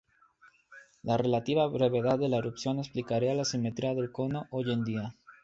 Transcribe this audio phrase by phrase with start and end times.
[1.03, 5.13] La relativa brevedad de la erupción explicaría la simetría del cono hoy en día.